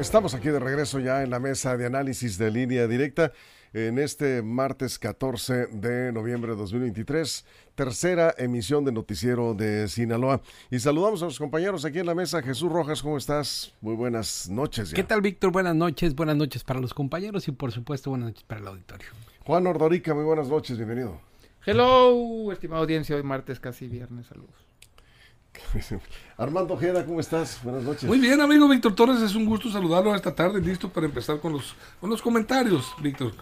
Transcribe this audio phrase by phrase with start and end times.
[0.00, 3.34] Estamos aquí de regreso ya en la mesa de análisis de línea directa
[3.74, 10.40] en este martes 14 de noviembre de 2023, tercera emisión de Noticiero de Sinaloa.
[10.70, 12.40] Y saludamos a los compañeros aquí en la mesa.
[12.40, 13.74] Jesús Rojas, ¿cómo estás?
[13.82, 14.94] Muy buenas noches.
[14.94, 15.52] ¿Qué tal, Víctor?
[15.52, 19.08] Buenas noches, buenas noches para los compañeros y por supuesto buenas noches para el auditorio.
[19.44, 21.20] Juan Ordorica, muy buenas noches, bienvenido.
[21.66, 24.64] Hello, estimada audiencia, hoy martes, casi viernes, saludos.
[26.36, 27.60] Armando Ojeda, ¿cómo estás?
[27.62, 28.04] Buenas noches.
[28.04, 31.52] Muy bien, amigo Víctor Torres, es un gusto saludarlo esta tarde, listo para empezar con
[31.52, 33.32] los, con los comentarios, Víctor,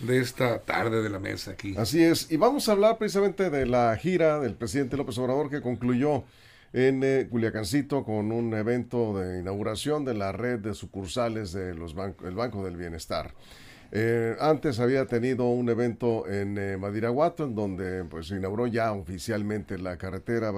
[0.00, 1.74] de esta tarde de la mesa aquí.
[1.76, 5.60] Así es, y vamos a hablar precisamente de la gira del presidente López Obrador que
[5.60, 6.24] concluyó
[6.72, 11.78] en eh, Culiacancito con un evento de inauguración de la red de sucursales del
[12.34, 13.34] Banco del Bienestar.
[13.94, 19.76] Eh, antes había tenido un evento en eh, Madiraguato, en donde pues inauguró ya oficialmente
[19.76, 20.50] la carretera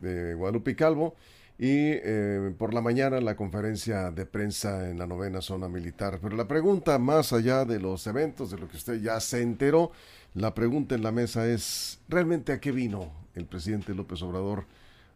[0.00, 1.14] De Guadalupe Calvo
[1.58, 6.18] y eh, por la mañana la conferencia de prensa en la novena zona militar.
[6.20, 9.90] Pero la pregunta, más allá de los eventos, de lo que usted ya se enteró,
[10.34, 14.64] la pregunta en la mesa es, ¿realmente a qué vino el presidente López Obrador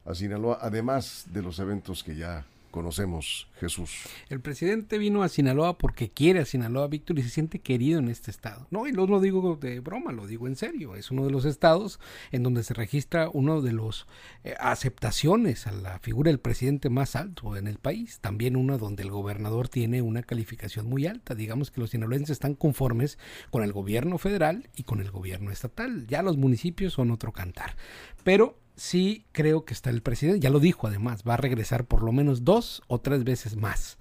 [0.06, 3.91] a Sinaloa, además de los eventos que ya conocemos, Jesús.
[4.29, 8.09] El presidente vino a Sinaloa porque quiere a Sinaloa, Víctor, y se siente querido en
[8.09, 8.67] este estado.
[8.71, 10.95] No, y no lo digo de broma, lo digo en serio.
[10.95, 12.01] Es uno de los estados
[12.33, 14.07] en donde se registra uno de los
[14.45, 18.21] eh, aceptaciones a la figura del presidente más alto en el país.
[18.21, 21.34] También uno donde el gobernador tiene una calificación muy alta.
[21.34, 23.19] Digamos que los sinaloenses están conformes
[23.51, 26.06] con el gobierno federal y con el gobierno estatal.
[26.06, 27.77] Ya los municipios son otro cantar.
[28.25, 32.03] Pero sí creo que está el presidente, ya lo dijo además, va a regresar por
[32.03, 33.99] lo menos dos o tres veces más.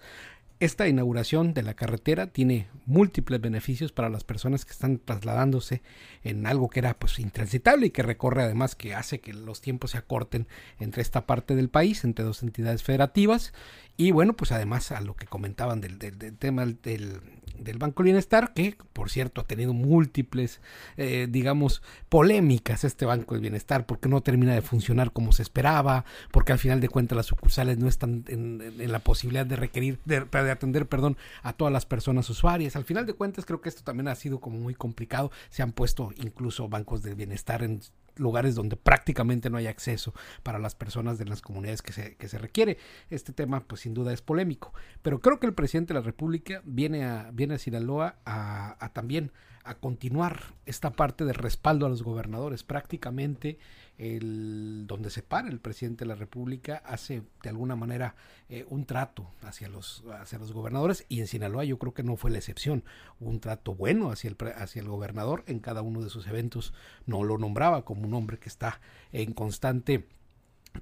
[0.62, 5.82] Esta inauguración de la carretera tiene múltiples beneficios para las personas que están trasladándose
[6.24, 9.92] en algo que era pues intransitable y que recorre además que hace que los tiempos
[9.92, 10.48] se acorten
[10.80, 13.54] entre esta parte del país, entre dos entidades federativas
[14.00, 17.20] y bueno pues además a lo que comentaban del, del, tema del,
[17.58, 20.62] del Banco Bienestar, que por cierto ha tenido múltiples,
[20.96, 26.06] eh, digamos, polémicas este Banco del Bienestar, porque no termina de funcionar como se esperaba,
[26.32, 30.22] porque al final de cuentas las sucursales no están en, la posibilidad de requerir, de,
[30.22, 32.78] de, atender, perdón, a todas las personas usuarias.
[32.78, 35.30] Al final de cuentas creo que esto también ha sido como muy complicado.
[35.50, 37.82] Se han puesto incluso bancos del bienestar en
[38.20, 40.14] lugares donde prácticamente no hay acceso
[40.44, 42.78] para las personas de las comunidades que se, que se requiere.
[43.10, 44.74] Este tema, pues sin duda es polémico.
[45.02, 48.94] Pero creo que el presidente de la República viene a, viene a Sinaloa a, a
[48.94, 49.32] también
[49.70, 52.64] a continuar esta parte del respaldo a los gobernadores.
[52.64, 53.60] Prácticamente
[54.00, 58.16] el, donde se para el presidente de la República hace de alguna manera
[58.50, 62.16] eh, un trato hacia los, hacia los gobernadores y en Sinaloa yo creo que no
[62.16, 62.84] fue la excepción.
[63.20, 66.74] un trato bueno hacia el, hacia el gobernador en cada uno de sus eventos.
[67.06, 68.82] No lo nombraba como un hombre que está
[69.12, 70.08] en constante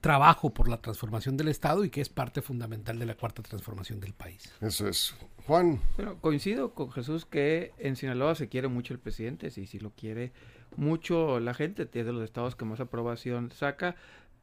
[0.01, 3.99] trabajo por la transformación del Estado y que es parte fundamental de la cuarta transformación
[3.99, 4.53] del país.
[4.61, 5.15] Eso es.
[5.45, 5.79] Juan.
[5.95, 9.91] Bueno, coincido con Jesús que en Sinaloa se quiere mucho el presidente, sí, sí lo
[9.91, 10.33] quiere
[10.75, 13.95] mucho la gente, es de los estados que más aprobación saca,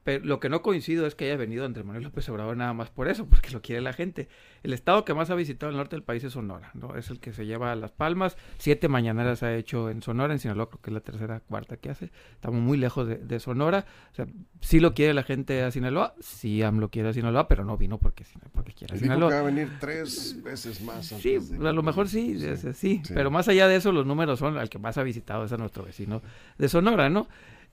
[0.04, 2.90] pero lo que no coincido es que haya venido Andrés Manuel López Obrador nada más
[2.90, 4.28] por eso, porque lo quiere la gente.
[4.62, 6.96] El estado que más ha visitado el norte del país es Sonora, ¿no?
[6.96, 8.36] Es el que se lleva a Las Palmas.
[8.58, 11.90] Siete mañaneras ha hecho en Sonora, en Sinaloa creo que es la tercera, cuarta que
[11.90, 12.10] hace.
[12.32, 13.86] Estamos muy lejos de, Sonora.
[14.12, 14.26] O sea,
[14.60, 17.98] sí lo quiere la gente a Sinaloa, sí lo quiere a Sinaloa, pero no vino
[17.98, 19.30] porque, porque quiere a Sinaloa.
[19.30, 21.06] que va a venir tres veces más.
[21.06, 24.58] Sí, a lo mejor sí, sí, sí, pero más allá de eso los números son
[24.58, 26.22] al que más ha visitado es a nuestro vecino
[26.58, 27.26] de Sonora, ¿no?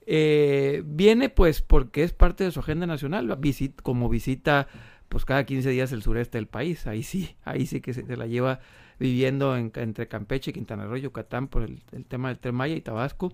[0.06, 3.38] Eh, viene pues porque es parte de su agenda nacional,
[3.82, 4.66] como visita
[5.08, 8.26] pues cada 15 días el sureste del país, ahí sí, ahí sí que se, la
[8.26, 8.60] lleva
[8.98, 13.32] viviendo entre Campeche, Quintana Roo, Yucatán por el, tema del Tren Maya y Tabasco.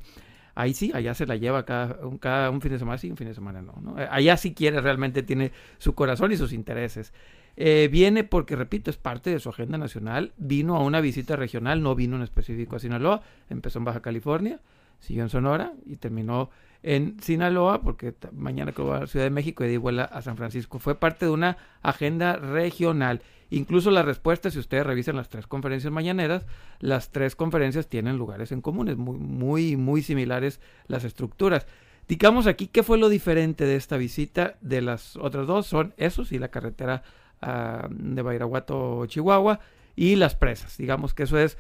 [0.55, 3.17] Ahí sí, allá se la lleva cada un, cada un fin de semana sí, un
[3.17, 4.01] fin de semana no, ¿no?
[4.01, 7.13] Eh, allá sí quiere, realmente tiene su corazón y sus intereses.
[7.57, 10.33] Eh, viene porque, repito, es parte de su agenda nacional.
[10.37, 14.61] Vino a una visita regional, no vino en específico a Sinaloa, empezó en Baja California
[15.01, 16.51] siguió en Sonora y terminó
[16.83, 20.23] en Sinaloa, porque mañana que va a la Ciudad de México y de vuela a
[20.23, 20.79] San Francisco.
[20.79, 23.23] Fue parte de una agenda regional.
[23.51, 26.47] Incluso la respuesta, si ustedes revisan las tres conferencias mañaneras,
[26.81, 31.67] las tres conferencias tienen lugares en comunes, muy, muy, muy similares las estructuras.
[32.09, 35.67] Digamos aquí, ¿qué fue lo diferente de esta visita de las otras dos?
[35.67, 37.03] Son esos y la carretera
[37.43, 39.61] uh, de Bairaguato, Chihuahua,
[39.97, 40.77] y las presas.
[40.79, 41.59] Digamos que eso es,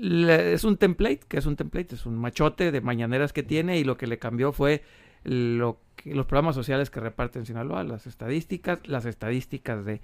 [0.00, 3.84] es un template, que es un template, es un machote de mañaneras que tiene y
[3.84, 4.82] lo que le cambió fue
[5.24, 10.00] lo que, los programas sociales que reparten Sinaloa, las estadísticas, las estadísticas de,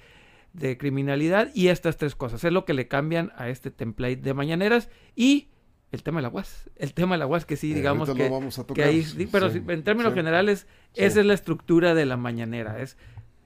[0.52, 2.42] de criminalidad y estas tres cosas.
[2.44, 5.48] Es lo que le cambian a este template de mañaneras y
[5.92, 6.70] el tema de la UAS.
[6.76, 8.90] El tema de la UAS que sí, Eh, digamos que, lo vamos a tocar, que
[8.90, 10.18] ahí, sí, pero sí, en términos sí.
[10.18, 12.80] generales, esa es la estructura de la mañanera.
[12.80, 12.96] Es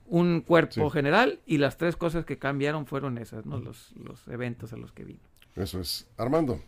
[0.07, 3.59] un cuerpo general y las tres cosas que cambiaron fueron esas, ¿no?
[3.61, 5.21] Los, los eventos a los que vino.
[5.59, 6.07] Eso es.
[6.17, 6.63] Armando.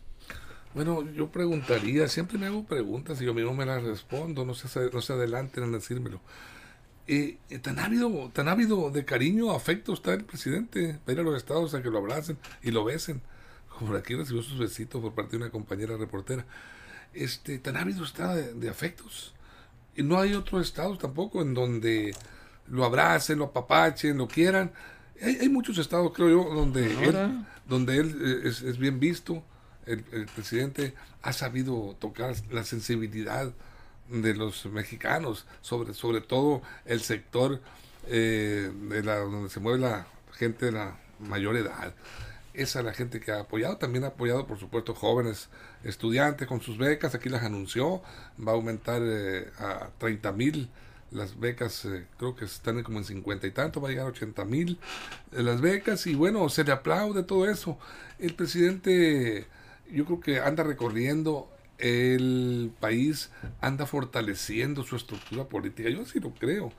[0.73, 4.89] Bueno, yo preguntaría, siempre me hago preguntas y yo mismo me las respondo, no se,
[4.91, 6.21] no se adelanten en decírmelo.
[7.07, 11.23] Eh, eh, tan ávido, tan ávido de cariño, afecto está el presidente, para ir a
[11.23, 13.21] los estados a que lo abracen y lo besen.
[13.69, 16.45] Como por aquí recibió sus besitos por parte de una compañera reportera.
[17.13, 19.33] Este, tan ávido está de, de afectos.
[19.95, 22.15] Y no hay otro estado tampoco en donde
[22.67, 24.71] lo abracen, lo apapachen, lo quieran.
[25.21, 27.45] Hay, hay muchos estados, creo yo, donde él.
[27.71, 29.43] Donde él eh, es, bien visto.
[29.85, 30.03] El,
[30.35, 33.51] presidente ha sabido tocar la sensibilidad
[34.09, 37.61] de los mexicanos, sobre, sobre todo el sector
[38.07, 41.93] eh, de donde se mueve la gente de la mayor edad.
[42.53, 43.77] Esa es la gente que ha apoyado.
[43.77, 45.47] También ha apoyado, por supuesto, jóvenes
[45.85, 47.15] estudiantes con sus becas.
[47.15, 48.01] Aquí las anunció.
[48.45, 50.69] Va a aumentar eh, a 30 mil
[51.11, 51.85] las becas.
[51.85, 53.81] eh, creo que están como en 50 y tanto.
[53.81, 54.79] Va a llegar a 80 mil
[55.31, 56.07] eh, las becas.
[56.07, 57.77] Y bueno, se le aplaude todo eso.
[58.19, 59.47] El presidente,
[59.91, 61.49] yo creo que anda recorriendo
[61.81, 65.89] el país anda fortaleciendo su estructura política.
[65.89, 66.71] Yo así lo creo.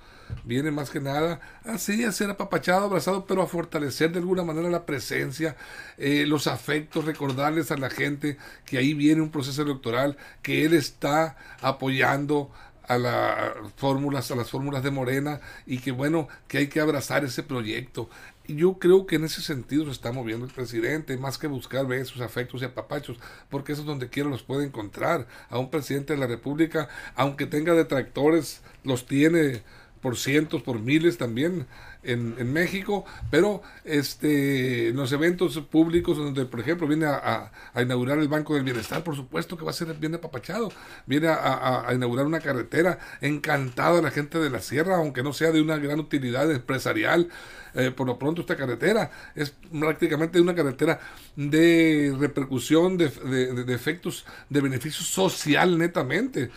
[0.44, 4.70] Viene más que nada así a ser apapachado, abrazado, pero a fortalecer de alguna manera
[4.70, 5.56] la presencia,
[5.98, 10.72] eh, los afectos, recordarles a la gente que ahí viene un proceso electoral, que él
[10.72, 12.50] está apoyando
[12.94, 17.24] a las fórmulas, a las fórmulas de Morena y que bueno, que hay que abrazar
[17.24, 18.08] ese proyecto.
[18.46, 21.86] Y yo creo que en ese sentido se está moviendo el presidente, más que buscar
[21.86, 23.18] besos, afectos y apapachos,
[23.50, 25.28] porque eso es donde quiera los puede encontrar.
[25.48, 29.62] A un presidente de la República, aunque tenga detractores, los tiene
[30.02, 31.66] por cientos, por miles también
[32.02, 38.18] en, en México, pero este en los eventos públicos donde, por ejemplo, viene a, inaugurar
[38.18, 40.70] el Banco del Bienestar, por supuesto que va a ser bien apapachado,
[41.06, 45.52] viene a, a- inaugurar una carretera, encantada la gente de la sierra, aunque no sea
[45.52, 47.28] de una gran utilidad empresarial,
[47.74, 51.00] eh, por lo pronto esta carretera es prácticamente una carretera
[51.36, 56.50] de repercusión, de- de- de efectos, de beneficio social netamente.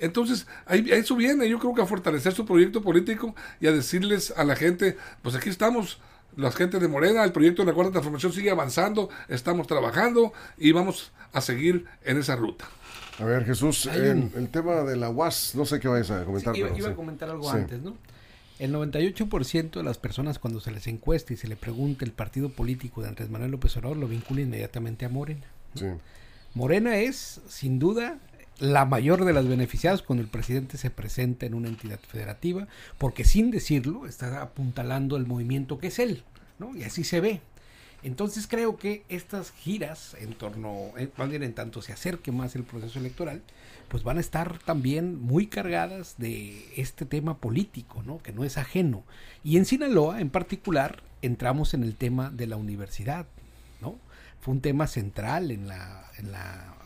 [0.00, 3.72] Entonces, ahí, a eso viene, yo creo que a fortalecer su proyecto político y a
[3.72, 5.98] decirles a la gente, pues aquí estamos,
[6.36, 10.72] la gente de Morena, el proyecto de la Cuarta Transformación sigue avanzando, estamos trabajando y
[10.72, 12.66] vamos a seguir en esa ruta.
[13.18, 16.54] A ver, Jesús, en el tema de la UAS, no sé qué vayas a comentar.
[16.54, 16.92] Sí, iba, pero iba sí.
[16.92, 17.56] a comentar algo Sí.
[17.56, 17.96] antes, ¿no?
[18.58, 22.48] El 98% de las personas cuando se les encuesta y se le pregunta el partido
[22.50, 25.46] político de Andrés Manuel López Obrador lo vincula inmediatamente a Morena.
[25.74, 25.86] Sí.
[26.54, 28.18] Morena es, sin duda,
[28.58, 32.66] la mayor de las beneficiadas cuando el presidente se presenta en una entidad federativa,
[32.98, 36.22] porque sin decirlo está apuntalando el movimiento que es él,
[36.58, 36.74] ¿no?
[36.74, 37.40] Y así se ve.
[38.02, 42.62] Entonces creo que estas giras en torno, eh, más en tanto se acerque más el
[42.62, 43.42] proceso electoral,
[43.88, 48.18] pues van a estar también muy cargadas de este tema político, ¿no?
[48.18, 49.04] Que no es ajeno.
[49.44, 53.26] Y en Sinaloa, en particular, entramos en el tema de la universidad,
[53.80, 53.96] ¿no?
[54.40, 56.76] Fue un tema central en la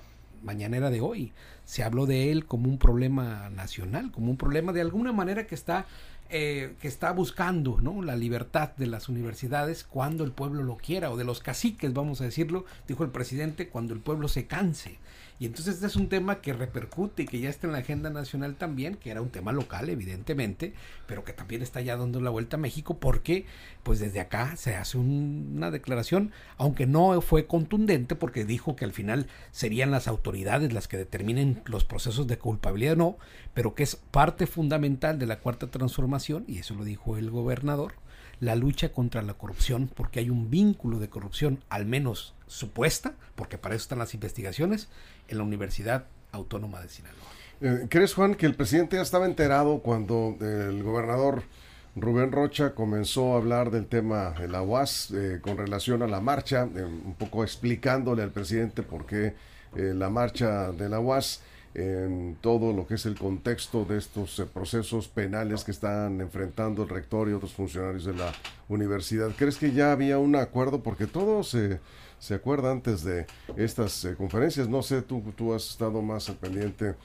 [0.42, 1.32] mañanera de hoy.
[1.64, 5.54] Se habló de él como un problema nacional, como un problema de alguna manera que
[5.54, 5.86] está
[6.30, 8.02] eh, que está buscando ¿no?
[8.02, 12.20] la libertad de las universidades cuando el pueblo lo quiera, o de los caciques, vamos
[12.20, 14.98] a decirlo, dijo el presidente, cuando el pueblo se canse.
[15.38, 18.10] Y entonces este es un tema que repercute y que ya está en la agenda
[18.10, 20.74] nacional también, que era un tema local, evidentemente,
[21.06, 23.46] pero que también está ya dando la vuelta a México porque
[23.82, 28.84] pues desde acá se hace un- una declaración, aunque no fue contundente porque dijo que
[28.84, 33.16] al final serían las autoridades las que determinen los procesos de culpabilidad no,
[33.54, 37.94] pero que es parte fundamental de la cuarta transformación, y eso lo dijo el gobernador,
[38.40, 43.58] la lucha contra la corrupción, porque hay un vínculo de corrupción, al menos supuesta, porque
[43.58, 44.88] para eso están las investigaciones,
[45.28, 47.18] en la Universidad Autónoma de Sinaloa.
[47.60, 51.42] Eh, ¿Crees, Juan, que el presidente ya estaba enterado cuando el gobernador
[51.94, 56.20] Rubén Rocha comenzó a hablar del tema de la UAS eh, con relación a la
[56.20, 59.34] marcha, eh, un poco explicándole al presidente por qué
[59.72, 61.42] la marcha de la UAS
[61.74, 66.82] en todo lo que es el contexto de estos eh, procesos penales que están enfrentando
[66.82, 68.32] el rector y otros funcionarios de la
[68.68, 69.30] universidad.
[69.36, 70.82] ¿Crees que ya había un acuerdo?
[70.82, 71.78] Porque todo se,
[72.18, 74.68] se acuerda antes de estas eh, conferencias.
[74.68, 76.96] No sé, tú, tú has estado más al pendiente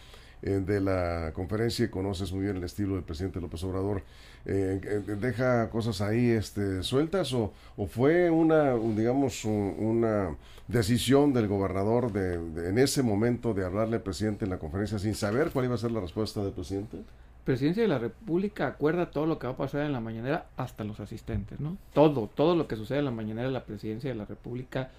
[0.42, 4.04] eh, de la conferencia y conoces muy bien el estilo del presidente López Obrador,
[4.46, 7.52] eh, eh, ¿deja cosas ahí este, sueltas o,
[7.88, 10.36] fue una, digamos, una
[10.68, 15.16] decisión del gobernador de, en ese momento de hablarle al presidente en la conferencia sin
[15.16, 16.98] saber cuál iba a ser la respuesta del presidente?
[17.44, 20.84] Presidencia de la República acuerda todo lo que va a pasar en la mañanera hasta
[20.84, 21.78] los asistentes, ¿no?
[21.94, 24.90] Todo, todo lo que sucede en la mañanera la Presidencia de la República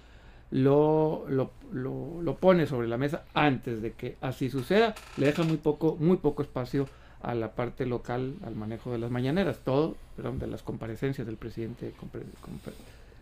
[0.51, 5.57] lo, lo, lo, pone sobre la mesa antes de que así suceda, le deja muy
[5.57, 6.87] poco, muy poco espacio
[7.27, 11.35] a la parte local, al manejo de las mañaneras, todo, perdón, de las comparecencias del
[11.35, 11.91] presidente,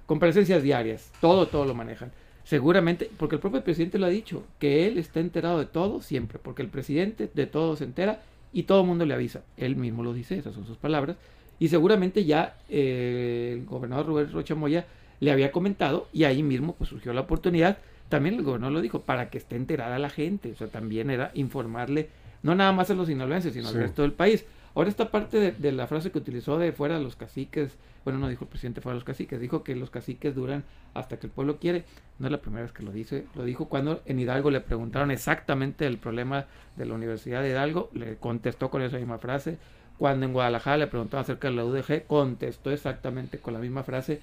[0.05, 2.11] comparecencias diarias, todo, todo lo manejan.
[2.43, 6.37] Seguramente, porque el propio presidente lo ha dicho, que él está enterado de todo siempre,
[6.37, 8.21] porque el presidente de todo se entera
[8.53, 9.41] y todo el mundo le avisa.
[9.57, 11.17] Él mismo lo dice, esas son sus palabras.
[11.57, 14.85] Y seguramente ya eh, el gobernador Rubén Rocha Moya
[15.19, 17.79] le había comentado y ahí mismo pues surgió la oportunidad.
[18.09, 20.51] También el gobernador lo dijo, para que esté enterada la gente.
[20.51, 22.09] O sea, también era informarle,
[22.45, 24.45] no nada más a los sinaloenses, sino al resto del país.
[24.75, 27.71] Ahora esta parte de, la frase que utilizó de fuera de los caciques,
[28.03, 31.17] bueno, no dijo el presidente fuera de los caciques, dijo que los caciques duran hasta
[31.17, 31.85] que el pueblo quiere.
[32.19, 35.09] No es la primera vez que lo dice, lo dijo cuando en Hidalgo le preguntaron
[35.11, 39.57] exactamente el problema de la Universidad de Hidalgo, le contestó con esa misma frase.
[39.97, 44.19] Cuando en Guadalajara le preguntaron acerca de la UDG, contestó exactamente con la misma frase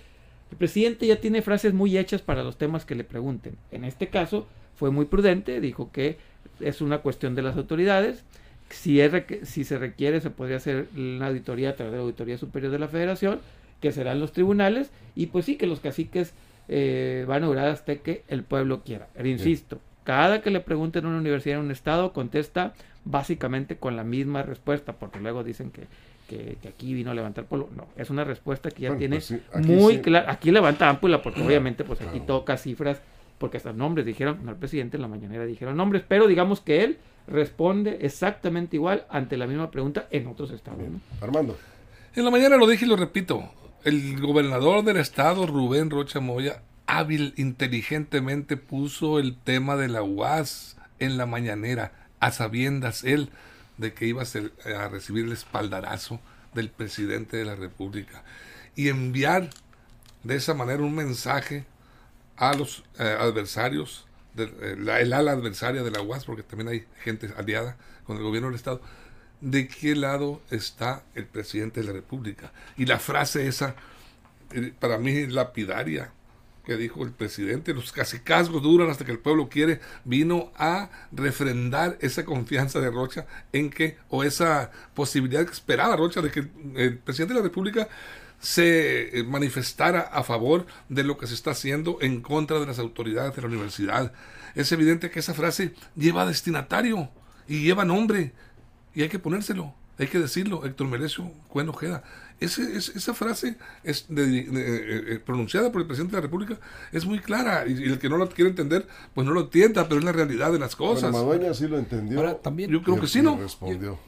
[0.53, 3.57] el presidente ya tiene frases muy hechas para los temas que le pregunten.
[3.71, 6.19] En este caso fue muy prudente, dijo que
[6.63, 8.25] es una cuestión de las autoridades.
[8.71, 9.01] Si,
[9.43, 12.79] si se requiere, se podría hacer una auditoría a través de la Auditoría Superior de
[12.79, 13.41] la Federación,
[13.81, 16.33] que serán los tribunales, y pues sí, que los caciques
[16.69, 19.09] eh, van a durar hasta que el pueblo quiera.
[19.15, 22.73] Pero insisto, cada que le pregunten a una universidad en un estado, contesta
[23.05, 25.83] básicamente con la misma respuesta, porque luego dicen que
[26.33, 27.69] que, aquí vino a levantar polvo.
[27.77, 30.31] No, es una respuesta que ya tiene pues muy clara.
[30.31, 33.01] Aquí levanta ámpula porque obviamente pues aquí toca cifras,
[33.43, 36.99] porque hasta nombres dijeron, el presidente en la mañanera dijeron nombres, pero digamos que él
[37.27, 40.79] responde exactamente igual ante la misma pregunta en otros estados.
[41.21, 41.59] Armando.
[42.15, 43.51] En la mañana lo dije y lo repito.
[43.83, 50.77] El gobernador del estado, Rubén Rocha Moya, hábil, inteligentemente puso el tema de la UAS
[51.01, 53.31] en la mañanera, a sabiendas él
[53.77, 56.21] de que iba a, recibir el espaldarazo
[56.55, 58.23] del presidente de la República
[58.77, 59.51] y enviar
[60.23, 61.65] de esa manera un mensaje
[62.43, 64.05] a los eh, adversarios,
[64.37, 68.49] eh, el ala adversaria de la UAS, porque también hay gente aliada con el gobierno
[68.49, 68.81] del Estado,
[69.41, 72.53] de qué lado está el presidente de la República.
[72.77, 73.77] Y la frase esa,
[74.51, 76.11] eh, para mí es lapidaria,
[76.65, 81.97] que dijo el presidente, los casicazgos duran hasta que el pueblo quiere, vino a refrendar
[82.01, 86.41] esa confianza de Rocha en que, o esa posibilidad que esperaba Rocha de que
[86.75, 87.89] el presidente de la República
[88.43, 92.81] se eh, manifestara a favor de lo que se está haciendo en contra de las
[92.81, 94.13] autoridades de la universidad.
[94.55, 97.09] Es evidente que esa frase lleva destinatario
[97.49, 98.33] y lleva nombre
[98.95, 99.75] y hay que ponérselo.
[99.99, 101.31] Hay que decirlo, Héctor Merecio
[102.43, 106.59] Cuen Ojeda esa frase es eh, eh, pronunciada por el presidente de la República
[106.93, 109.99] es muy clara y, el que no lo quiere entender, pues no lo entienda, pero
[109.99, 111.13] es la realidad de las cosas.
[111.13, 112.37] Bueno, sí lo entendió.
[112.37, 113.39] también, yo creo que sí, ¿no?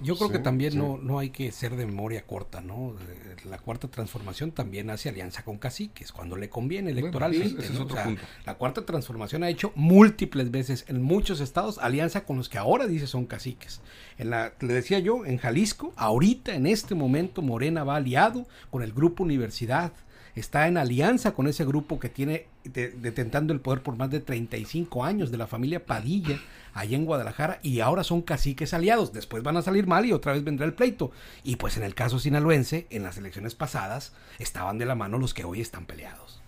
[0.02, 2.94] Yo, creo que también no, no hay que ser de memoria corta, ¿no?
[3.44, 7.64] La cuarta transformación también hace alianza con caciques cuando le conviene electoralmente.
[8.46, 12.86] la cuarta transformación ha hecho múltiples veces en muchos estados alianza con los que ahora
[12.86, 13.80] dice son caciques.
[14.16, 17.96] En la, le decía yo, en Jalisco, ahorita en este momento Morena va
[18.70, 19.92] con el grupo Universidad.
[20.34, 25.04] Está en alianza con ese grupo que tiene detentando el poder por más de 35
[25.04, 26.40] años de la familia Padilla
[26.72, 29.12] allá en Guadalajara y ahora son caciques aliados.
[29.12, 31.12] Después van a salir mal y otra vez vendrá el pleito.
[31.44, 35.34] Y pues en el caso sinaloense, en las elecciones pasadas, estaban de la mano los
[35.34, 36.40] que hoy están peleados.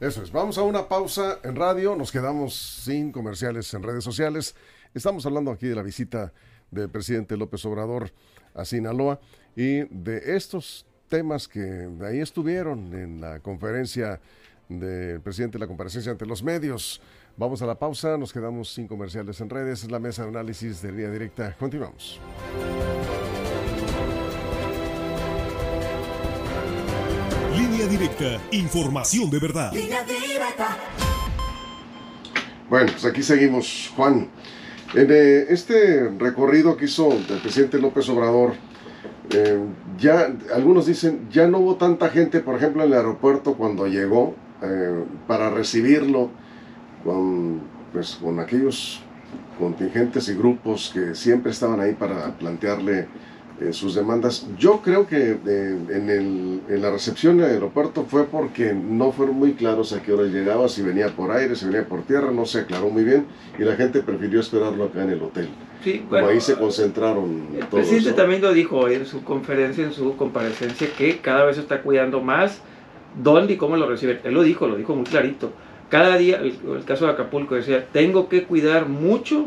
[0.00, 4.54] Eso es, vamos a una pausa en radio, nos quedamos sin comerciales en redes sociales.
[4.94, 6.32] Estamos hablando aquí de la visita
[6.70, 8.12] del presidente López Obrador
[8.54, 9.20] a Sinaloa
[9.54, 14.20] y de estos temas que de ahí estuvieron en la conferencia
[14.68, 17.00] del presidente, la comparecencia ante los medios.
[17.36, 20.80] Vamos a la pausa, nos quedamos sin comerciales en redes, es la mesa de análisis
[20.82, 21.54] de línea directa.
[21.58, 22.18] Continuamos.
[27.54, 29.72] Línea directa, información de verdad.
[32.68, 34.28] Bueno, pues aquí seguimos, Juan.
[34.94, 38.54] En eh, este recorrido que hizo el presidente López Obrador,
[39.30, 39.58] eh,
[39.98, 44.34] ya algunos dicen, ya no hubo tanta gente, por ejemplo, en el aeropuerto cuando llegó
[44.62, 46.30] eh, para recibirlo
[47.04, 47.60] con,
[47.92, 49.02] pues, con aquellos
[49.58, 53.08] contingentes y grupos que siempre estaban ahí para plantearle
[53.60, 54.46] eh, sus demandas.
[54.58, 60.02] Yo creo que en, la recepción del aeropuerto fue porque no fueron muy claros a
[60.02, 63.02] qué hora llegaba, si venía por aire, si venía por tierra, no se aclaró muy
[63.02, 63.26] bien
[63.58, 65.48] y la gente prefirió esperarlo acá en el hotel.
[65.86, 67.46] Sí, como ahí se concentraron.
[67.56, 71.82] El presidente también lo dijo en su conferencia, en su comparecencia, que cada vez está
[71.82, 72.60] cuidando más
[73.22, 74.18] dónde y cómo lo reciben.
[74.24, 75.52] Él lo dijo, lo dijo muy clarito.
[75.88, 79.46] Cada día, el, el caso de Acapulco decía, tengo que cuidar mucho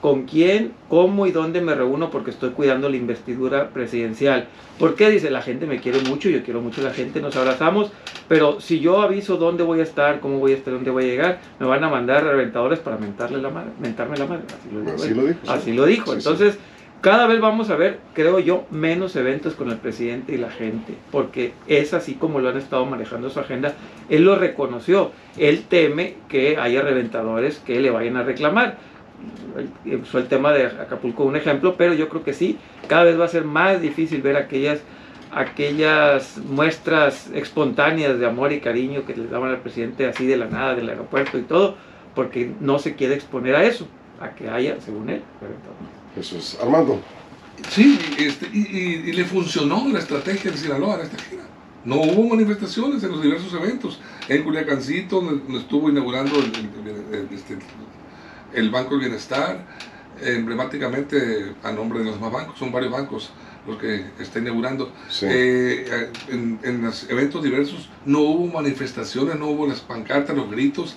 [0.00, 4.46] con quién, cómo y dónde me reúno porque estoy cuidando la investidura presidencial.
[4.78, 5.10] ¿Por qué?
[5.10, 7.92] Dice, la gente me quiere mucho, yo quiero mucho a la gente, nos abrazamos,
[8.26, 11.06] pero si yo aviso dónde voy a estar, cómo voy a estar, dónde voy a
[11.06, 14.44] llegar, me van a mandar reventadores para mentarle la madre, mentarme la madre.
[14.94, 15.38] Así lo, dijo.
[15.48, 16.14] Así lo dijo.
[16.14, 16.58] Entonces,
[17.02, 20.94] cada vez vamos a ver, creo yo, menos eventos con el presidente y la gente,
[21.10, 23.74] porque es así como lo han estado manejando su agenda.
[24.08, 28.78] Él lo reconoció, él teme que haya reventadores que le vayan a reclamar
[30.04, 32.58] fue el tema de Acapulco un ejemplo, pero yo creo que sí,
[32.88, 34.80] cada vez va a ser más difícil ver aquellas,
[35.32, 40.46] aquellas muestras espontáneas de amor y cariño que le daban al presidente así de la
[40.46, 41.76] nada del aeropuerto y todo,
[42.14, 43.86] porque no se quiere exponer a eso,
[44.20, 45.22] a que haya, según él.
[46.16, 46.58] Eso es.
[46.60, 47.00] Armando.
[47.68, 51.42] Sí, este, y, le funcionó la estrategia de Sinaloa en esta gira.
[51.84, 54.00] No hubo manifestaciones en los diversos eventos.
[54.28, 57.58] En Culiacancito, donde estuvo inaugurando el, este,
[58.52, 59.64] el Banco del Bienestar,
[60.22, 63.32] emblemáticamente a nombre de los demás bancos, son varios bancos
[63.66, 64.92] los que está inaugurando.
[65.22, 70.96] Eh, en, los eventos diversos no hubo manifestaciones, no hubo las pancartas, los gritos.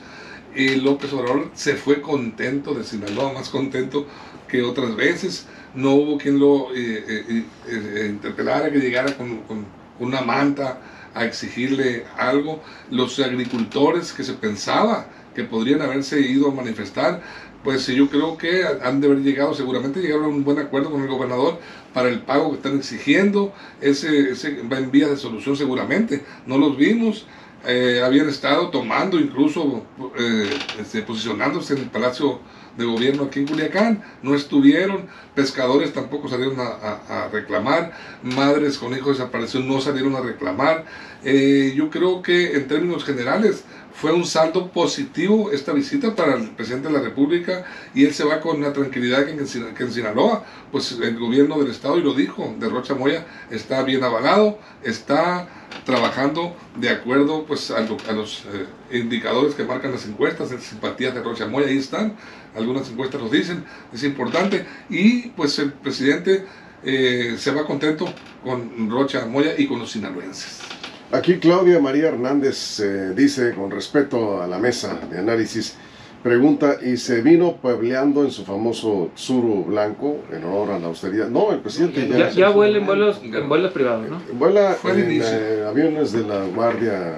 [0.55, 4.07] Y López Obrador se fue contento de Sinaloa, más contento
[4.48, 5.48] que otras veces.
[5.74, 9.65] No hubo quien lo eh, eh, interpelara, que llegara con, con
[10.00, 10.79] una manta
[11.15, 12.62] a exigirle algo.
[12.91, 17.22] Los agricultores que se pensaba que podrían haberse ido a manifestar,
[17.63, 21.01] pues yo creo que han de haber llegado, seguramente llegaron a un buen acuerdo con
[21.01, 21.60] el gobernador
[21.93, 24.34] para el pago que están exigiendo, ese,
[24.72, 27.25] va en vías de solución seguramente, no los vimos,
[27.65, 29.86] eh, habían estado tomando incluso,
[30.20, 30.50] eh,
[30.82, 32.41] este, posicionándose en el Palacio
[32.77, 37.93] de Gobierno aquí en Culiacán, no estuvieron, pescadores tampoco salieron a, reclamar,
[38.24, 40.86] madres con hijos desaparecidos no salieron a reclamar,
[41.24, 46.50] eh, yo creo que en términos generales, fue un saldo positivo esta visita para el
[46.51, 50.91] presidente de la República y él se va con la tranquilidad que en, Sinaloa, pues
[50.91, 55.48] el gobierno del estado, y lo dijo, de Rocha Moya, está bien avalado, está
[55.85, 61.22] trabajando de acuerdo pues a, los eh, indicadores que marcan las encuestas de simpatías de
[61.22, 62.15] Rocha Moya, ahí están,
[62.55, 63.63] algunas encuestas lo dicen,
[63.94, 66.46] es importante, y pues el presidente
[66.83, 68.13] eh, se va contento
[68.44, 70.82] con Rocha Moya y con los sinaloenses.
[71.11, 75.75] Aquí Claudia María Hernández eh, dice, con respeto a la mesa de análisis,
[76.24, 81.27] pregunta, ¿y se vino puebleando en su famoso Tsuru blanco en honor a la austeridad?
[81.27, 82.29] No, el presidente ya...
[82.29, 84.22] Ya, vuela en vuelos, en vuelos privados, ¿no?
[84.33, 87.18] Vuela en eh, aviones de la Guardia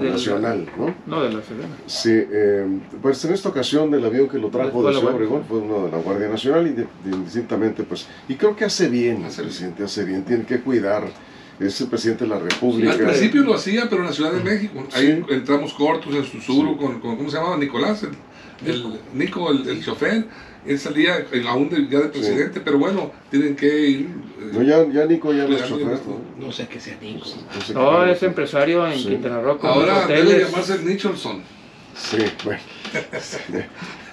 [0.00, 0.94] Nacional, ¿no?
[1.06, 1.68] No, de la Federal.
[1.86, 2.66] Sí, eh,
[3.02, 5.90] pues en esta ocasión el avión que lo trajo de Ciudad Obregón fue uno de
[5.90, 8.06] la Guardia Nacional y indistintamente, pues...
[8.28, 11.04] Y creo que hace bien, el presidente hace bien, tiene que cuidar
[11.60, 12.92] es el presidente de la República.
[12.92, 14.86] Al principio lo hacía, pero en la Ciudad de México.
[14.92, 17.56] Ahí entramos cortos en Susuru con, con, ¿cómo se llamaba?
[17.56, 18.04] Nicolás,
[18.64, 20.24] el, Nico, el, el, chofer.
[20.66, 24.08] Él salía aún ya de presidente, pero bueno, tienen que ir.
[24.52, 25.98] no, ya, ya Nico ya no es chofer.
[26.38, 27.26] No, sé qué sea Nico.
[27.74, 29.58] No, es empresario en Quintana Roo.
[29.62, 31.42] Ahora debe llamarse Nicholson.
[31.96, 32.60] Sí, bueno.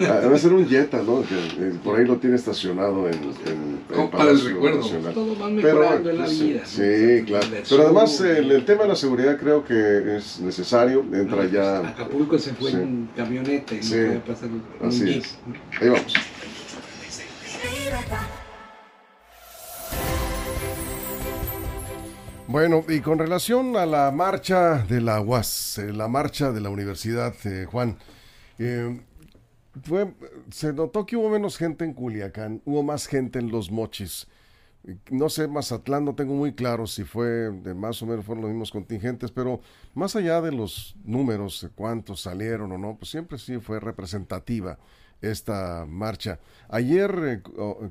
[0.01, 1.21] Ah, debe ser un Jetta, ¿no?
[1.21, 3.15] Que, eh, por ahí lo tiene estacionado en,
[3.45, 4.79] en, Para el recuerdo.
[5.13, 6.65] Todo va mejorando en la vida.
[6.65, 7.45] Sí, claro.
[7.69, 11.05] Pero además el, tema de la seguridad creo que es necesario.
[11.13, 11.87] Entra ya...
[11.89, 15.37] Acapulco se fue en camioneta y no puede pasar un Así es.
[15.79, 16.13] Ahí vamos.
[22.51, 26.69] Bueno, y con relación a la marcha de la UAS, eh, la marcha de la
[26.69, 27.97] Universidad, eh, Juan,
[28.59, 28.99] eh,
[30.51, 34.27] se notó que hubo menos gente en Culiacán, hubo más gente en Los Mochis.
[35.09, 38.51] No sé, Mazatlán no tengo muy claro si fue de más o menos fueron los
[38.51, 39.61] mismos contingentes, pero
[39.93, 44.77] más allá de los números, cuántos salieron o no, pues siempre sí fue representativa
[45.21, 46.37] esta marcha.
[46.67, 47.43] Ayer,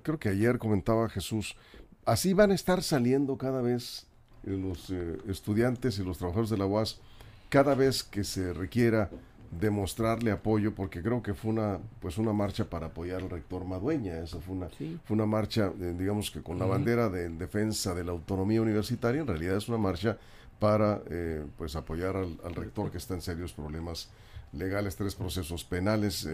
[0.03, 1.57] creo que ayer comentaba Jesús,
[2.05, 4.10] así van a estar saliendo cada vez
[4.44, 7.00] los eh, estudiantes y los trabajadores de la UAS
[7.48, 9.11] cada vez que se requiera
[9.50, 14.18] demostrarle apoyo porque creo que fue una pues una marcha para apoyar al rector Madueña
[14.18, 18.05] esa fue una fue una marcha eh, digamos que con la bandera de defensa de
[18.05, 20.18] la autonomía universitaria en realidad es una marcha
[20.61, 22.92] para eh, pues apoyar al, rector.
[22.92, 24.09] que está en serios problemas
[24.53, 26.29] legales, tres procesos penales,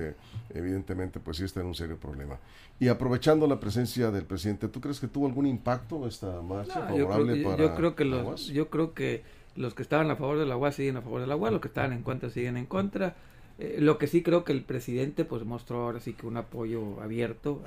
[0.55, 2.38] evidentemente pues sí está en un serio problema.
[2.79, 7.40] Y aprovechando la presencia del presidente, ¿tú crees que tuvo algún impacto esta marcha favorable
[7.40, 9.22] yo creo, yo creo que los, Yo creo que
[9.55, 11.61] los que estaban a favor de la UAS siguen a favor de la UAS, los
[11.61, 13.16] que estaban en contra siguen en contra.
[13.59, 17.00] Eh, lo que sí creo que el presidente pues mostró ahora sí que un apoyo
[17.00, 17.62] abierto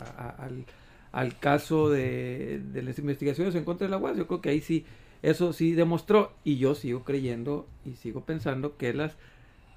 [1.12, 4.16] al caso de, de las investigaciones en contra de la UAS.
[4.16, 4.86] Yo creo que ahí sí,
[5.24, 9.18] eso sí demostró y yo sigo creyendo y sigo pensando que las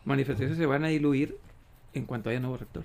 [0.04, 1.36] manifestaciones se van a diluir
[1.94, 2.84] en cuanto haya nuevo rector.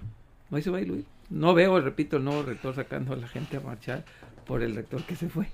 [0.50, 1.06] No se va a diluir.
[1.30, 4.06] No veo, repito, el nuevo rector sacando a la gente a marchar
[4.46, 5.48] por el rector que se fue.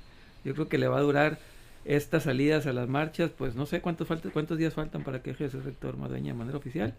[0.44, 1.40] Yo creo que le va a durar
[1.86, 5.32] estas salidas a las marchas, pues no sé cuántos falta, cuántos días faltan para que
[5.32, 6.94] ejerza el rector Madueña de manera oficial.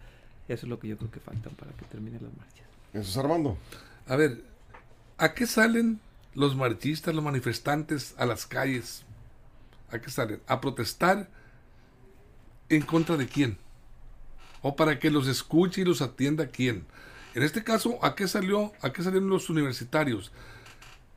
[0.47, 2.65] Eso es lo que yo creo que faltan para que terminen las marchas.
[2.93, 3.57] Eso es Armando.
[4.07, 4.43] A ver,
[5.17, 5.99] ¿a qué salen
[6.33, 9.03] los marchistas, los manifestantes a las calles?
[9.89, 10.41] ¿A qué salen?
[10.47, 11.29] A protestar
[12.69, 13.57] en contra de quién?
[14.67, 16.87] O para que los escuche y los atienda quién.
[17.35, 18.73] En este caso, ¿a qué salió?
[18.81, 20.31] ¿A qué salieron los universitarios?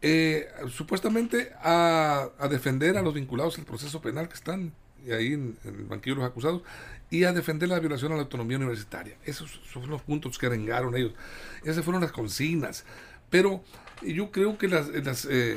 [0.03, 4.75] Eh, supuestamente a, defender a los vinculados al proceso penal que están
[5.11, 6.61] ahí en, el banquillo de los acusados
[7.09, 9.17] y a defender la violación a la autonomía universitaria.
[9.25, 11.15] Esos son los puntos que arengaron ellos.
[11.65, 12.85] Esas fueron las consignas.
[13.31, 13.65] Pero
[14.03, 15.57] yo creo que las, las, eh,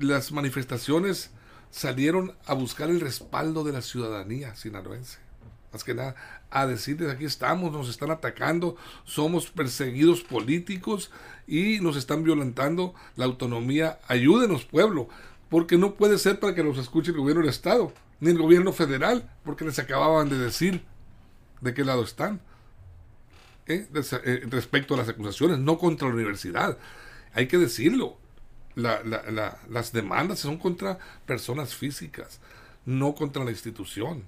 [0.00, 1.30] las manifestaciones
[1.70, 5.29] salieron a buscar el respaldo de la ciudadanía sinaloense.
[5.72, 6.16] Más que nada,
[6.50, 11.12] a decirles aquí estamos, nos están atacando, somos perseguidos políticos
[11.46, 14.00] y nos están violentando la autonomía.
[14.08, 15.08] Ayúdenos, pueblo,
[15.48, 18.72] porque no puede ser para que los escuche el gobierno del Estado, ni el gobierno
[18.72, 20.82] federal, porque les acababan de decir
[21.60, 22.40] de qué lado están.
[23.66, 23.86] ¿eh?
[23.94, 26.78] Eh, respecto a las acusaciones, no contra la universidad.
[27.32, 28.18] Hay que decirlo.
[28.74, 32.40] las demandas son contra personas físicas,
[32.84, 34.24] no contra la institución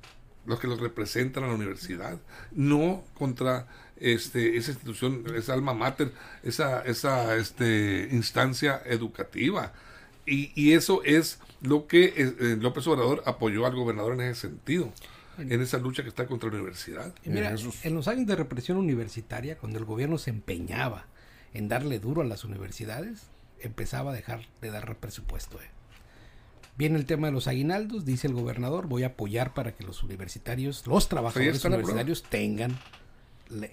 [0.47, 2.19] los que los representan a la universidad,
[2.53, 9.73] no contra este, esa institución, esa alma mater, esa, esa este, instancia educativa.
[10.27, 14.49] Y, y eso es lo que eh, eh, López Obrador apoyó al gobernador en ese
[14.49, 14.93] sentido,
[15.39, 17.15] en esa lucha que está contra la universidad.
[17.25, 21.07] mira, en los años de represión universitaria, cuando el gobierno se empeñaba
[21.55, 25.61] en darle duro a las universidades, empezaba a dejar de dar presupuesto.
[25.61, 25.67] Eh.
[26.83, 30.03] Viene el tema de los aguinaldos, dice el gobernador, voy a apoyar para que los
[30.03, 32.77] universitarios, los trabajadores universitarios tengan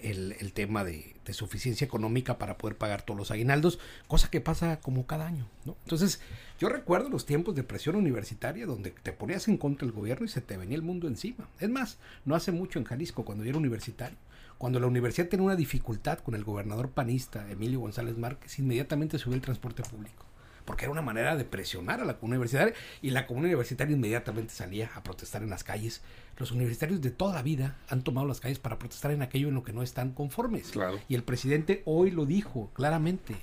[0.00, 5.06] el, tema de, suficiencia económica para poder pagar todos los aguinaldos, cosa que pasa como
[5.06, 5.48] cada año.
[5.64, 5.76] ¿no?
[5.82, 6.20] Entonces,
[6.60, 10.28] yo recuerdo los tiempos de presión universitaria donde te ponías en contra del gobierno y
[10.28, 11.48] se te venía el mundo encima.
[11.58, 14.18] Es más, no hace mucho en Jalisco, cuando yo era universitario,
[14.56, 19.34] cuando la universidad tenía una dificultad con el gobernador panista Emilio González Márquez, inmediatamente subió
[19.34, 20.29] el transporte público
[20.64, 24.54] porque era una manera de presionar a la comunidad universitaria y la comunidad universitaria inmediatamente
[24.54, 26.02] salía a protestar en las calles.
[26.36, 29.54] Los universitarios de toda la vida han tomado las calles para protestar en aquello en
[29.54, 30.72] lo que no están conformes.
[31.08, 33.36] Y el presidente hoy lo dijo claramente.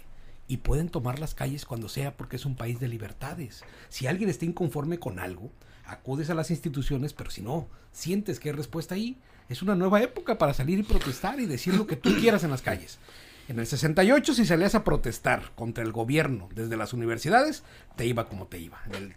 [0.49, 3.63] Y pueden tomar las calles cuando sea porque es un país de libertades.
[3.89, 5.51] Si alguien está inconforme con algo,
[5.85, 9.17] acudes a las instituciones, pero si no, sientes que hay respuesta ahí,
[9.49, 12.51] es una nueva época para salir y protestar y decir lo que tú quieras en
[12.51, 12.99] las calles.
[13.47, 17.63] En el 68, si salías a protestar contra el gobierno desde las universidades,
[17.95, 18.81] te iba como te iba.
[18.91, 19.15] En,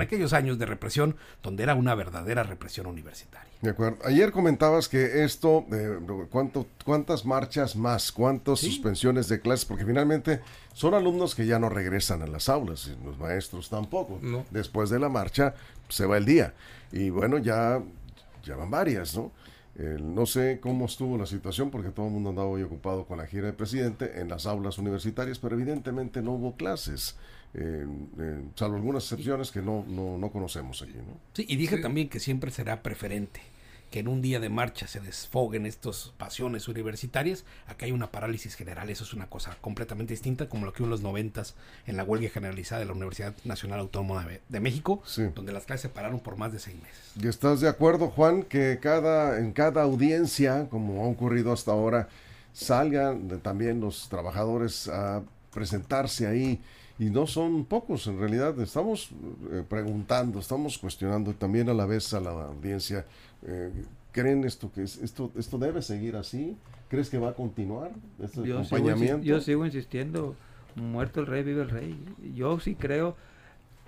[0.00, 3.50] aquellos años de represión, donde era una verdadera represión universitaria.
[3.60, 3.98] De acuerdo.
[4.04, 5.98] Ayer comentabas que esto, eh,
[6.30, 8.12] ¿cuánto, ¿cuántas marchas más?
[8.12, 9.66] ¿Cuántas suspensiones de clases?
[9.66, 10.40] Porque finalmente
[10.72, 14.20] son alumnos que ya no regresan a las aulas, y los maestros tampoco.
[14.50, 15.54] Después de la marcha
[15.88, 16.54] se va el día.
[16.92, 17.82] Y bueno, ya,
[18.44, 19.32] ya van varias, ¿no?
[20.00, 23.26] No sé cómo estuvo la situación porque todo el mundo andaba hoy ocupado con la
[23.26, 27.16] gira del presidente en las aulas universitarias, pero evidentemente no hubo clases,
[28.54, 30.94] salvo algunas excepciones que no, no, no conocemos allí.
[30.94, 31.18] ¿no?
[31.32, 33.40] Sí, y dije también que siempre será preferente
[33.90, 38.54] que en un día de marcha se desfoguen estas pasiones universitarias, acá hay una parálisis
[38.54, 41.54] general, eso es una cosa completamente distinta como lo que hubo en los noventas
[41.86, 45.02] en la huelga generalizada de la Universidad Nacional Autónoma de, México,
[45.34, 47.00] donde las clases se pararon por más de seis meses.
[47.20, 52.08] ¿Y estás de acuerdo, Juan, que cada, en cada audiencia, como ha ocurrido hasta ahora,
[52.52, 56.60] salgan también los trabajadores a presentarse ahí?
[56.98, 59.10] y no son pocos en realidad estamos
[59.52, 63.06] eh, preguntando estamos cuestionando también a la vez a la audiencia
[63.42, 63.70] eh,
[64.12, 66.56] ¿Creen esto que es, esto esto debe seguir así?
[66.88, 69.22] ¿Crees que va a continuar este yo acompañamiento?
[69.22, 70.34] Sigo, yo sigo insistiendo,
[70.74, 71.96] muerto el rey, vive el rey.
[72.34, 73.16] Yo sí creo.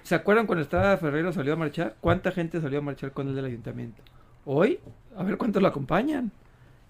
[0.05, 1.97] ¿Se acuerdan cuando estaba Ferrero salió a marchar?
[2.01, 4.01] ¿Cuánta gente salió a marchar con el del ayuntamiento?
[4.45, 4.79] Hoy,
[5.17, 6.31] a ver cuántos lo acompañan.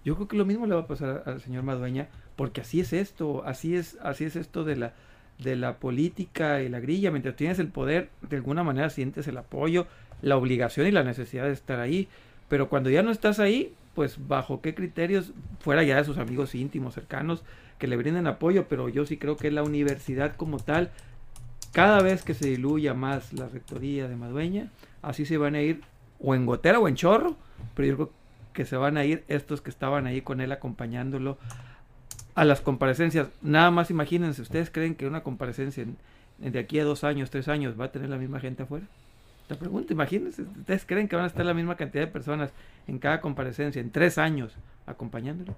[0.05, 2.93] Yo creo que lo mismo le va a pasar al señor Madueña, porque así es
[2.93, 4.93] esto, así es, así es esto de la
[5.39, 7.11] de la política y la grilla.
[7.11, 9.87] Mientras tienes el poder, de alguna manera sientes el apoyo,
[10.21, 12.07] la obligación y la necesidad de estar ahí.
[12.49, 16.55] Pero cuando ya no estás ahí, pues bajo qué criterios, fuera ya de sus amigos
[16.55, 17.43] íntimos, cercanos,
[17.77, 20.91] que le brinden apoyo, pero yo sí creo que la universidad como tal,
[21.71, 25.81] cada vez que se diluya más la rectoría de Madueña, así se van a ir
[26.19, 27.35] o en gotera o en chorro,
[27.75, 28.13] pero yo creo que
[28.65, 31.37] se van a ir estos que estaban ahí con él acompañándolo
[32.35, 33.27] a las comparecencias.
[33.41, 35.97] Nada más imagínense, ¿ustedes creen que una comparecencia en,
[36.51, 38.85] de aquí a dos años, tres años, va a tener la misma gente afuera?
[39.49, 42.51] La pregunta, imagínense, ¿ustedes creen que van a estar la misma cantidad de personas
[42.87, 44.53] en cada comparecencia en tres años
[44.85, 45.55] acompañándolo?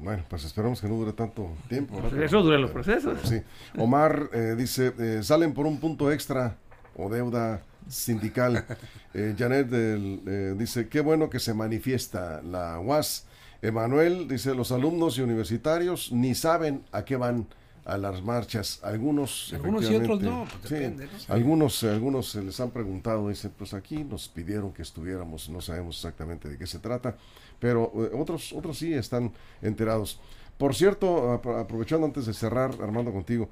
[0.00, 2.00] Bueno, pues esperamos que no dure tanto tiempo.
[2.20, 3.18] Eso dura los procesos.
[3.24, 3.42] Sí.
[3.76, 6.56] Omar eh, dice, eh, salen por un punto extra
[6.96, 8.64] o deuda sindical.
[9.14, 13.24] Eh, Janet eh, dice, qué bueno que se manifiesta la UAS.
[13.62, 17.46] Emanuel dice, los alumnos y universitarios ni saben a qué van
[17.86, 18.80] a las marchas.
[18.82, 24.04] Algunos, algunos y otros no, pues Algunos, algunos se les han preguntado, dice, pues aquí
[24.04, 27.16] nos pidieron que estuviéramos, no sabemos exactamente de qué se trata,
[27.58, 30.20] pero eh, otros, otros sí están enterados.
[30.58, 33.48] Por cierto, aprovechando antes de cerrar, Armando, contigo,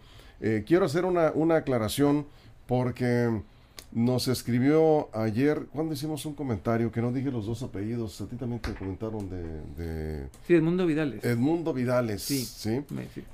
[0.66, 2.26] quiero hacer una, una aclaración
[2.66, 3.40] porque
[3.96, 8.36] nos escribió ayer, cuando hicimos un comentario, que no dije los dos apellidos, a ti
[8.36, 10.28] también te comentaron de...
[10.46, 11.24] sí, Edmundo Vidales.
[11.24, 12.84] Edmundo Vidales, sí.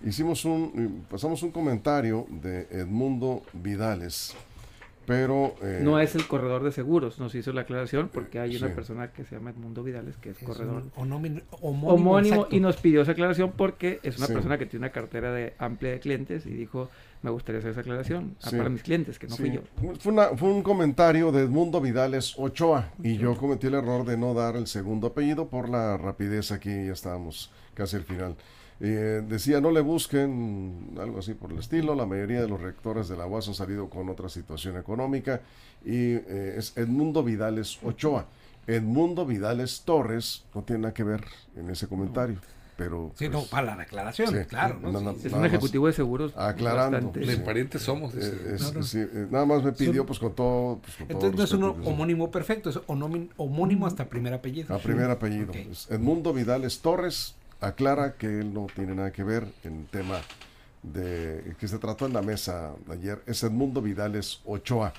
[0.07, 4.37] Hicimos un, pasamos un comentario de Edmundo Vidales,
[5.05, 5.57] pero...
[5.63, 9.13] Eh, no es el corredor de seguros, nos hizo la aclaración, porque hay una persona
[9.13, 13.99] que se llama Edmundo Vidales, que es, corredor homónimo, y nos pidió esa aclaración porque
[14.05, 16.89] es una persona que tiene una cartera de amplia de clientes y dijo
[17.23, 19.61] me gustaría hacer esa aclaración para mis clientes, que no fui yo.
[20.01, 24.35] Fue, fue, un comentario de Edmundo Vidales Ochoa y yo cometí el error de no
[24.35, 28.37] dar el segundo apellido por la rapidez aquí, ya estábamos casi al final.
[28.81, 33.09] Eh, decía, no le busquen algo así por el estilo, la mayoría de los rectores
[33.09, 35.41] de la UAS han salido con otra situación económica
[35.85, 38.27] y eh, es Edmundo Vidales Ochoa.
[38.67, 41.25] Edmundo Vidales Torres no tiene nada que ver
[41.57, 42.39] en ese comentario
[42.77, 43.13] pero...
[43.15, 44.81] Sí, no, pues, para la declaración, claro.
[45.23, 46.33] es un ejecutivo de seguros.
[46.37, 47.13] Aclarando.
[47.13, 48.15] De parientes somos.
[48.15, 50.79] Eh, eh, nada más me pidió, pues con todo...
[50.79, 54.75] Pues, entonces no es un homónimo perfecto, es homónimo hasta primer apellido.
[54.75, 55.53] A primer apellido.
[55.91, 60.21] Edmundo Vidales Torres aclara que él no tiene nada que ver en el tema
[60.83, 63.23] de que se trató en la mesa ayer.
[63.27, 64.93] Es Edmundo Vidales Ochoa.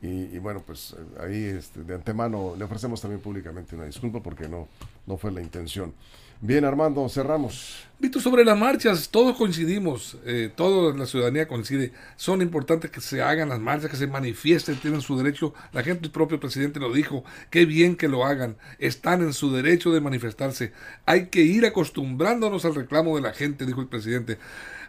[0.00, 4.68] Y, bueno, pues ahí este, de antemano le ofrecemos también públicamente una disculpa porque no,
[5.06, 5.94] no fue la intención.
[6.40, 7.84] Bien, Armando, cerramos.
[7.98, 11.92] Vito, sobre las marchas, todos coincidimos, eh, toda la ciudadanía coincide.
[12.16, 15.54] Son importantes que se hagan las marchas, que se manifiesten, tienen su derecho.
[15.72, 18.58] La gente, el propio presidente lo dijo, qué bien que lo hagan.
[18.78, 20.72] Están en su derecho de manifestarse.
[21.06, 24.38] Hay que ir acostumbrándonos al reclamo de la gente, dijo el presidente.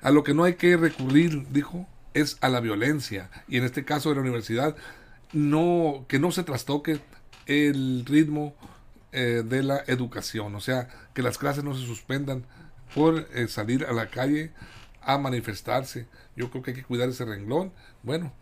[0.02, 3.30] A lo que no hay que recurrir, dijo, es a la violencia.
[3.48, 4.76] Y en este caso de la universidad,
[5.32, 7.00] no, que no se trastoque
[7.46, 8.56] el ritmo
[9.12, 12.46] eh, de la educación, o sea, que las clases no se suspendan
[12.94, 14.52] por eh, salir a la calle
[15.02, 16.08] a manifestarse.
[16.36, 17.72] Yo creo que hay que cuidar ese renglón.
[18.04, 18.34] Bueno,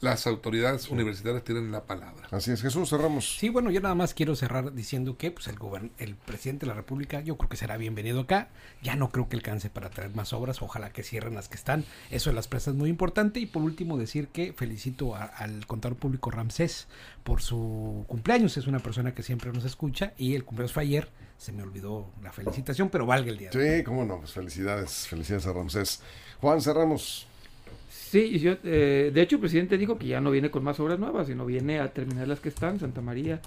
[0.00, 2.28] las autoridades universitarias tienen la palabra.
[2.30, 3.36] Así es, Jesús, cerramos.
[3.38, 5.56] Sí, bueno, yo nada más quiero cerrar diciendo que pues, el,
[5.98, 8.48] el presidente de la República yo creo que será bienvenido acá.
[8.82, 11.84] Ya no creo que alcance para traer más obras, ojalá que cierren las que están.
[12.10, 13.40] Eso de las presas es muy importante.
[13.40, 16.86] Y por último decir que felicito al contador público Ramsés
[17.24, 18.56] por su cumpleaños.
[18.56, 21.10] Es una persona que siempre nos escucha y el cumpleaños fue ayer.
[21.36, 23.52] Se me olvidó la felicitación, pero valga el día.
[23.52, 26.00] Sí, cómo no, pues felicidades, felicidades a Ramsés.
[26.40, 27.26] Juan, cerramos.
[28.08, 30.98] Sí, yo, eh, de hecho el presidente dijo que ya no viene con más obras
[30.98, 33.38] nuevas, sino viene a terminar las que están, Santa María,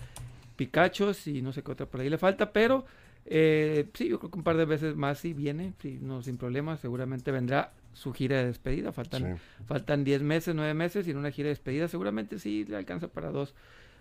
[0.56, 2.86] Picachos y no sé qué otra por ahí le falta, pero
[3.26, 6.38] eh, sí, yo creo que un par de veces más sí viene, sí, no sin
[6.38, 11.18] problemas, seguramente vendrá su gira de despedida, faltan faltan 10 meses, 9 meses y en
[11.18, 13.56] una gira de despedida seguramente sí le alcanza para dos,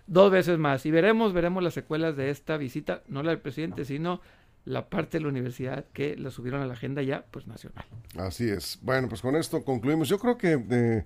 [0.05, 0.85] dos veces más.
[0.85, 4.21] Y veremos, veremos las secuelas de esta visita, no la del presidente, sino
[4.65, 7.85] la parte de la universidad que la subieron a la agenda ya pues nacional.
[8.17, 8.77] Así es.
[8.81, 10.07] Bueno, pues con esto concluimos.
[10.07, 11.05] Yo creo que eh,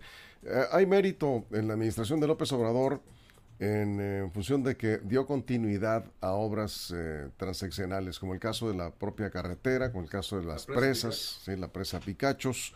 [0.72, 3.02] hay mérito en la administración de López Obrador
[3.60, 8.76] en, eh, función de que dio continuidad a obras eh, transeccionales, como el caso de
[8.76, 11.56] la propia carretera, como el caso de las presas, ¿sí?
[11.56, 12.74] la presa Picachos,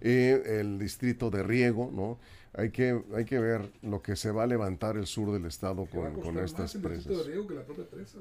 [0.00, 2.18] el distrito de riego, ¿no?
[2.56, 5.86] hay que, hay que ver lo que se va a levantar el sur del estado
[5.86, 7.12] con, con estas presas.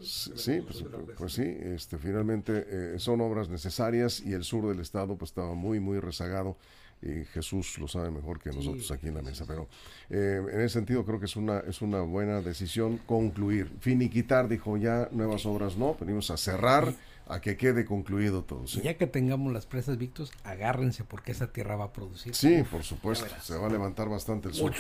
[0.01, 0.85] sí, pues,
[1.17, 5.53] pues, sí, este, finalmente eh, son obras necesarias y el sur del estado pues estaba
[5.53, 6.57] muy, muy rezagado
[7.01, 9.67] y Jesús lo sabe mejor que nosotros aquí en la mesa, pero
[10.09, 14.77] eh, en ese sentido creo que es una, es una buena decisión concluir, finiquitar, dijo
[14.77, 16.93] ya, nuevas obras no, venimos a cerrar
[17.27, 18.65] a que quede concluido todo.
[18.65, 22.35] Y ya que tengamos las presas, Víctor, agárrense porque esa tierra va a producir.
[22.35, 24.73] Sí, por supuesto, se va a levantar bastante el sol.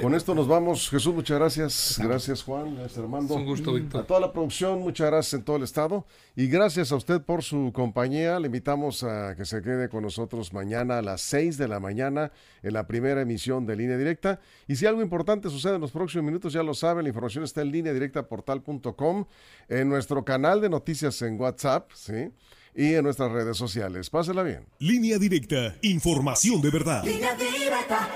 [0.00, 0.88] Con esto nos vamos.
[0.90, 2.00] Jesús, muchas gracias.
[2.02, 3.34] Gracias, Juan, gracias, Armando.
[3.34, 4.02] Un gusto, Víctor.
[4.02, 6.06] A toda la producción, muchas gracias en todo el estado.
[6.34, 8.38] Y gracias a usted por su compañía.
[8.40, 12.32] Le invitamos a que se quede con nosotros mañana a las 6 de la mañana
[12.62, 14.40] en la primera emisión de Línea Directa.
[14.66, 17.62] Y si algo importante sucede en los próximos minutos, ya lo saben, la información está
[17.62, 19.26] en línea directa portal.com,
[19.68, 22.30] en nuestro canal de noticias en WhatsApp, ¿sí?
[22.74, 24.10] Y en nuestras redes sociales.
[24.10, 24.66] Pásela bien.
[24.78, 27.04] Línea Directa, información de verdad.
[27.04, 28.08] Línea directa.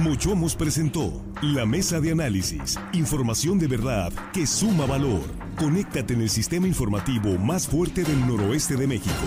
[0.00, 5.20] Mochomos presentó la mesa de análisis, información de verdad que suma valor.
[5.58, 9.26] Conéctate en el sistema informativo más fuerte del noroeste de México.